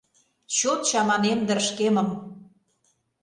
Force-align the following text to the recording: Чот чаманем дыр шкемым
Чот 0.55 0.79
чаманем 0.89 1.39
дыр 1.47 1.59
шкемым 1.67 2.09